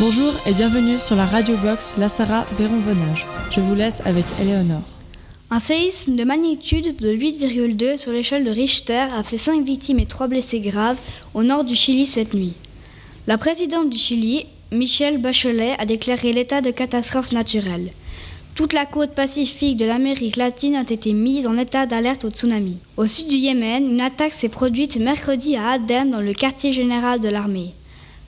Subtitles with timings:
[0.00, 3.26] Bonjour et bienvenue sur la radio box La Sarah Véron-Venage.
[3.50, 4.80] Je vous laisse avec Eleonore.
[5.50, 10.06] Un séisme de magnitude de 8,2 sur l'échelle de Richter a fait 5 victimes et
[10.06, 10.98] 3 blessés graves
[11.34, 12.54] au nord du Chili cette nuit.
[13.26, 17.90] La présidente du Chili, Michelle Bachelet, a déclaré l'état de catastrophe naturelle.
[18.54, 22.78] Toute la côte pacifique de l'Amérique latine a été mise en état d'alerte au tsunami.
[22.96, 27.20] Au sud du Yémen, une attaque s'est produite mercredi à Aden dans le quartier général
[27.20, 27.74] de l'armée.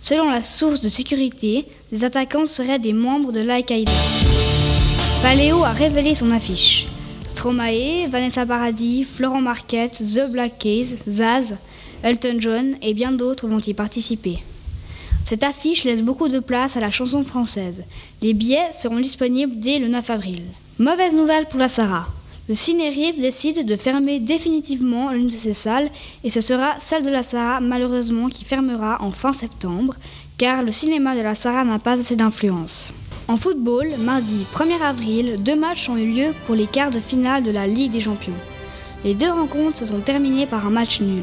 [0.02, 3.92] Selon la source de sécurité, les attaquants seraient des membres de l'Al-Qaïda.
[5.22, 6.88] Paléo a révélé son affiche.
[7.28, 11.56] Stromae, Vanessa Paradis, Florent Marquette, The Black Keys, Zaz,
[12.02, 14.38] Elton John et bien d'autres vont y participer.
[15.22, 17.84] Cette affiche laisse beaucoup de place à la chanson française.
[18.22, 20.42] Les billets seront disponibles dès le 9 avril.
[20.80, 22.08] Mauvaise nouvelle pour la Sarah.
[22.48, 25.90] Le Cinérib décide de fermer définitivement l'une de ses salles
[26.24, 29.94] et ce sera celle de la Sarah malheureusement qui fermera en fin septembre
[30.38, 32.94] car le cinéma de la Sarah n'a pas assez d'influence.
[33.28, 37.44] En football, mardi 1er avril, deux matchs ont eu lieu pour les quarts de finale
[37.44, 38.34] de la Ligue des Champions.
[39.04, 41.22] Les deux rencontres se sont terminées par un match nul.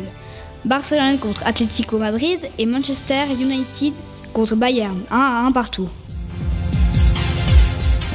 [0.63, 3.93] Barcelone contre Atlético Madrid et Manchester United
[4.31, 5.89] contre Bayern, 1 à 1 partout.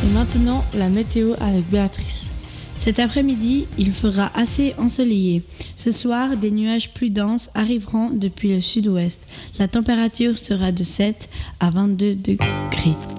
[0.06, 2.34] Et maintenant, la météo avec Béatrice.
[2.77, 5.42] Cet après-midi, il fera assez ensoleillé.
[5.77, 9.27] Ce soir, des nuages plus denses arriveront depuis le sud-ouest.
[9.58, 11.28] La température sera de 7
[11.61, 13.14] à 22 degrés.